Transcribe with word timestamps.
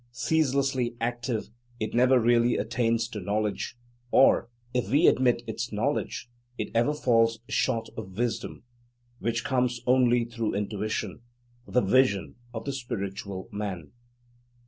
Ceaselessly 0.11 0.95
active, 0.99 1.51
it 1.79 1.93
never 1.93 2.19
really 2.19 2.57
attains 2.57 3.07
to 3.07 3.19
knowledge; 3.21 3.77
or, 4.09 4.49
if 4.73 4.89
we 4.89 5.05
admit 5.05 5.43
its 5.45 5.71
knowledge, 5.71 6.27
it 6.57 6.71
ever 6.73 6.91
falls 6.91 7.37
short 7.47 7.87
of 7.95 8.17
wisdom, 8.17 8.63
which 9.19 9.43
comes 9.43 9.79
only 9.85 10.25
through 10.25 10.55
intuition, 10.55 11.19
the 11.67 11.81
vision 11.81 12.33
of 12.51 12.65
the 12.65 12.73
Spiritual 12.73 13.47
Man. 13.51 13.91